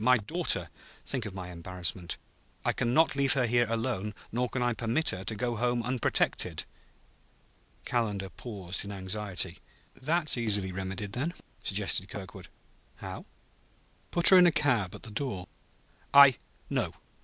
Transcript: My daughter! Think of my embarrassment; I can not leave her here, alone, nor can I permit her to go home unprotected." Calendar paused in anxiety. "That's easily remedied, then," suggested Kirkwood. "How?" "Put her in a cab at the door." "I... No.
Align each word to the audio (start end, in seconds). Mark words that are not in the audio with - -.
My 0.03 0.17
daughter! 0.17 0.71
Think 1.05 1.27
of 1.27 1.35
my 1.35 1.51
embarrassment; 1.51 2.17
I 2.65 2.73
can 2.73 2.91
not 2.91 3.15
leave 3.15 3.33
her 3.33 3.45
here, 3.45 3.67
alone, 3.71 4.15
nor 4.31 4.49
can 4.49 4.63
I 4.63 4.73
permit 4.73 5.09
her 5.11 5.23
to 5.25 5.35
go 5.35 5.55
home 5.57 5.83
unprotected." 5.83 6.65
Calendar 7.85 8.31
paused 8.31 8.83
in 8.83 8.91
anxiety. 8.91 9.59
"That's 9.95 10.37
easily 10.39 10.71
remedied, 10.71 11.11
then," 11.13 11.35
suggested 11.63 12.09
Kirkwood. 12.09 12.47
"How?" 12.95 13.27
"Put 14.09 14.29
her 14.29 14.39
in 14.39 14.47
a 14.47 14.51
cab 14.51 14.95
at 14.95 15.03
the 15.03 15.11
door." 15.11 15.47
"I... 16.15 16.37
No. 16.67 16.95